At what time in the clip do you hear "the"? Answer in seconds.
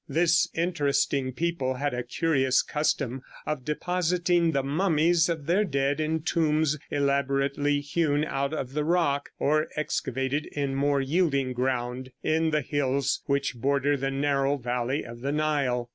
1.93-2.01, 4.51-4.63, 8.73-8.83, 12.49-12.61, 13.95-14.09, 15.21-15.31